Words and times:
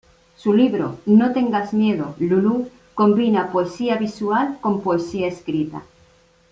Su 0.35 0.51
libro 0.53 0.97
"No 1.05 1.31
tengas 1.31 1.75
miedo, 1.75 2.15
Lulú" 2.17 2.71
combina 2.95 3.51
poesía 3.51 3.97
visual 3.97 4.57
con 4.59 4.81
poesía 4.81 5.27
escrita. 5.27 5.83